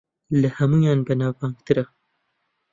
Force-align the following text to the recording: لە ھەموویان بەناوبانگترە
لە 0.41 0.49
ھەموویان 0.57 0.99
بەناوبانگترە 1.07 1.85